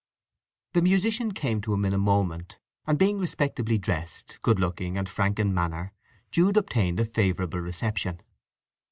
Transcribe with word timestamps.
The 0.73 0.81
musician 0.81 1.31
came 1.31 1.61
to 1.61 1.73
him 1.75 1.85
in 1.85 1.93
a 1.93 1.97
moment, 1.99 2.57
and 2.87 2.97
being 2.97 3.19
respectably 3.19 3.77
dressed, 3.77 4.39
good 4.41 4.57
looking, 4.59 4.97
and 4.97 5.07
frank 5.07 5.37
in 5.37 5.53
manner, 5.53 5.93
Jude 6.31 6.57
obtained 6.57 6.99
a 6.99 7.05
favourable 7.05 7.59
reception. 7.59 8.19